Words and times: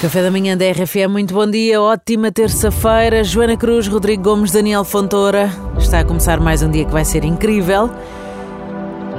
Café 0.00 0.22
da 0.22 0.30
manhã 0.30 0.56
da 0.56 0.64
RFM, 0.64 1.10
muito 1.10 1.34
bom 1.34 1.46
dia, 1.46 1.78
ótima 1.78 2.32
terça-feira. 2.32 3.22
Joana 3.22 3.54
Cruz, 3.54 3.86
Rodrigo 3.86 4.22
Gomes, 4.22 4.50
Daniel 4.50 4.82
Fontoura. 4.82 5.50
Está 5.76 6.00
a 6.00 6.04
começar 6.06 6.40
mais 6.40 6.62
um 6.62 6.70
dia 6.70 6.86
que 6.86 6.90
vai 6.90 7.04
ser 7.04 7.22
incrível. 7.22 7.90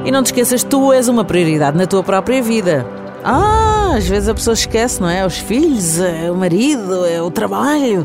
E 0.04 0.09
não 0.09 0.23
te 0.23 0.28
esqueças, 0.28 0.63
tu 0.63 0.91
és 0.91 1.07
uma 1.07 1.23
prioridade 1.23 1.78
na 1.78 1.86
tua 1.86 2.02
própria 2.02 2.41
vida. 2.41 2.83
Ah, 3.23 3.94
às 3.96 4.07
vezes 4.07 4.28
a 4.28 4.33
pessoa 4.33 4.55
esquece, 4.55 4.99
não 4.99 5.07
é? 5.07 5.23
Os 5.23 5.38
filhos, 5.38 5.99
é 5.99 6.31
o 6.31 6.36
marido, 6.36 7.06
é 7.06 7.22
o 7.22 7.29
trabalho. 7.29 8.04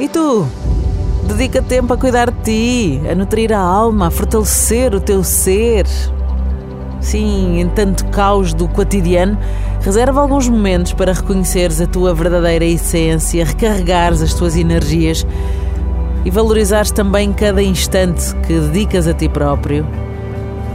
E 0.00 0.08
tu? 0.08 0.48
Dedica 1.24 1.60
tempo 1.60 1.92
a 1.92 1.98
cuidar 1.98 2.30
de 2.30 2.40
ti, 2.40 3.02
a 3.06 3.14
nutrir 3.14 3.52
a 3.52 3.60
alma, 3.60 4.06
a 4.06 4.10
fortalecer 4.10 4.94
o 4.94 5.00
teu 5.00 5.22
ser. 5.22 5.84
Sim, 7.02 7.60
em 7.60 7.68
tanto 7.68 8.06
caos 8.06 8.54
do 8.54 8.66
cotidiano, 8.66 9.38
reserva 9.84 10.22
alguns 10.22 10.48
momentos 10.48 10.94
para 10.94 11.12
reconheceres 11.12 11.78
a 11.78 11.86
tua 11.86 12.14
verdadeira 12.14 12.64
essência, 12.64 13.44
recarregares 13.44 14.22
as 14.22 14.32
tuas 14.32 14.56
energias 14.56 15.26
e 16.24 16.30
valorizares 16.30 16.90
também 16.90 17.34
cada 17.34 17.62
instante 17.62 18.34
que 18.46 18.58
dedicas 18.60 19.06
a 19.06 19.12
ti 19.12 19.28
próprio, 19.28 19.86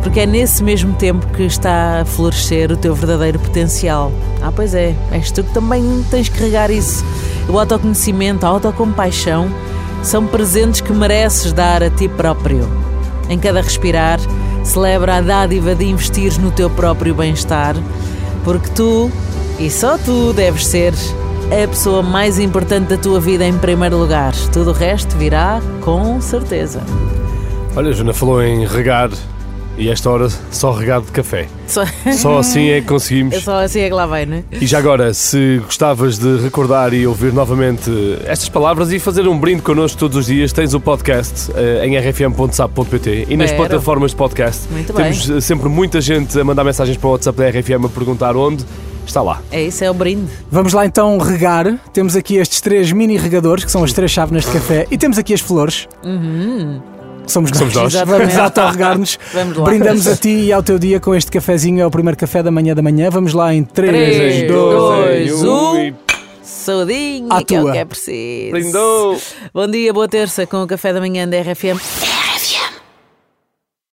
porque 0.04 0.20
é 0.20 0.26
nesse 0.27 0.63
mesmo 0.63 0.94
tempo 0.94 1.26
que 1.30 1.41
está 1.41 2.02
a 2.02 2.05
florescer 2.05 2.72
o 2.72 2.77
teu 2.77 2.94
verdadeiro 2.94 3.40
potencial. 3.40 4.12
Ah, 4.44 4.52
pois 4.55 4.76
é, 4.76 4.95
és 5.12 5.32
tu 5.32 5.44
que 5.44 5.54
também 5.55 6.05
tens 6.12 6.30
que 6.30 6.40
regar 6.40 6.70
isso. 6.70 7.04
O 7.49 7.57
autoconhecimento, 7.57 8.46
a 8.46 8.49
autocompaixão 8.49 9.49
são 10.04 10.27
presentes 10.27 10.82
que 10.82 10.94
mereces 10.94 11.52
dar 11.52 11.82
a 11.82 11.90
ti 11.90 12.07
próprio. 12.07 12.70
Em 13.27 13.40
cada 13.40 13.60
respirar, 13.60 14.20
celebra 14.63 15.16
a 15.16 15.21
dádiva 15.21 15.73
de 15.73 15.85
investir 15.85 16.40
no 16.40 16.52
teu 16.52 16.70
próprio 16.70 17.16
bem-estar, 17.16 17.76
porque 18.49 18.71
tu, 18.71 19.12
e 19.59 19.70
só 19.70 19.95
tu, 19.95 20.34
deves 20.34 20.66
ser 20.66 20.91
a 21.53 21.67
pessoa 21.67 22.02
mais 22.02 22.40
importante 22.40 22.88
da 22.88 22.98
tua 22.98 23.21
vida 23.21 23.45
em 23.45 23.55
primeiro 23.55 23.96
lugar. 23.96 24.34
Tudo 24.51 24.71
o 24.71 24.74
resto 24.74 25.15
virá 25.18 25.62
com 25.82 26.20
certeza. 26.20 26.82
Olha, 27.76 27.90
a 27.90 27.91
Joana 27.91 28.12
falou 28.12 28.41
em 28.41 28.65
regar 28.65 29.12
e 29.80 29.90
esta 29.90 30.10
hora 30.10 30.27
só 30.52 30.72
regado 30.74 31.05
de 31.05 31.12
café. 31.12 31.48
Só, 31.66 31.84
Só 32.12 32.38
assim 32.40 32.70
é 32.70 32.82
que 32.82 32.88
conseguimos. 32.88 33.35
é 33.35 33.40
só 33.40 33.63
assim 33.63 33.80
é 33.80 33.88
que 33.88 33.94
lá 33.94 34.05
vai, 34.05 34.26
não 34.26 34.38
é? 34.38 34.44
E 34.52 34.68
já 34.68 34.77
agora, 34.77 35.13
se 35.13 35.62
gostavas 35.63 36.20
de 36.20 36.38
recordar 36.38 36.94
e 36.94 37.08
ouvir 37.08 37.32
novamente 37.32 37.90
estas 38.26 38.49
palavras 38.49 38.91
e 38.91 38.99
fazer 38.99 39.27
um 39.27 39.40
brinde 39.40 39.62
connosco 39.62 39.98
todos 39.98 40.18
os 40.18 40.26
dias, 40.26 40.52
tens 40.52 40.74
o 40.74 40.80
podcast 40.80 41.52
eh, 41.55 41.86
em 41.86 41.98
rfm.sap.pt 41.98 43.27
e 43.30 43.38
nas 43.38 43.52
Espero. 43.52 43.70
plataformas 43.70 44.12
de 44.12 44.18
podcast. 44.18 44.68
Muito 44.70 44.91
bem. 44.94 45.04
Temos 45.05 45.30
eh, 45.30 45.41
sempre 45.41 45.70
muita 45.70 46.02
gente 46.02 46.38
a 46.40 46.43
mandar 46.43 46.64
mensagens 46.64 46.98
para 46.98 47.08
o 47.08 47.12
WhatsApp 47.12 47.38
da 47.38 47.49
RFM 47.49 47.86
a 47.86 47.90
perguntar 47.90 48.36
onde. 48.36 48.66
Está 49.08 49.24
lá. 49.24 49.41
É 49.52 49.64
isso, 49.64 49.84
é 49.84 49.90
o 49.90 49.93
brinde. 49.93 50.30
Vamos 50.52 50.71
lá 50.71 50.86
então 50.86 51.18
regar. 51.18 51.80
Temos 51.91 52.16
aqui 52.16 52.36
estes 52.36 52.62
três 52.62 52.91
mini 52.91 53.18
regadores, 53.18 53.64
que 53.64 53.71
são 53.71 53.84
as 53.84 53.91
três 53.91 54.12
chávenas 54.12 54.46
de 54.46 54.52
café, 54.52 54.86
e 54.91 54.99
temos 54.99 55.18
aqui 55.18 55.34
as 55.34 55.41
flores. 55.41 55.88
Que 56.04 56.99
somos 57.32 57.52
nós. 57.52 57.60
Somos 57.60 57.76
nós. 57.76 57.94
Vamos 58.05 58.38
autorregar-nos. 58.38 59.20
Brindamos 59.63 60.08
a 60.08 60.16
ti 60.18 60.30
e 60.30 60.54
ao 60.54 60.63
teu 60.63 60.77
dia 60.80 60.99
com 60.99 61.13
este 61.16 61.32
cafezinho. 61.32 61.82
É 61.82 61.86
o 61.86 61.91
primeiro 61.91 62.18
café 62.18 62.41
da 62.44 62.52
manhã 62.52 62.74
da 62.76 62.82
manhã. 62.82 63.10
Vamos 63.10 63.34
lá 63.34 63.54
em 63.54 63.63
3, 63.63 63.91
Três, 63.91 64.52
2, 64.52 64.52
dois, 64.52 65.44
um. 65.44 65.78
e 65.78 65.94
Saudinho, 66.44 67.30
que 67.46 67.56
é 67.56 67.59
o 67.59 67.63
tua. 67.63 67.72
que 67.72 67.78
é 67.78 67.86
preciso. 67.86 68.52
Brindou! 68.52 69.18
Bom 69.53 69.68
dia, 69.68 69.94
boa 69.94 70.08
terça 70.08 70.46
com 70.47 70.63
o 70.63 70.68
café 70.68 70.91
da 70.91 71.00
manhã 71.00 71.28
da 71.28 71.40
RFM. 71.40 72.09